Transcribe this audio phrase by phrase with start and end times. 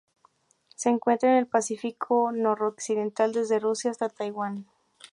[0.75, 4.65] Se encuentra en el Pacífico noroccidental: desde Rusia hasta Taiwán.